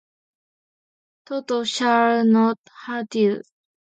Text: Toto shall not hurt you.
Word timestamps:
Toto 1.27 1.63
shall 1.63 2.25
not 2.25 2.57
hurt 2.87 3.13
you. 3.13 3.43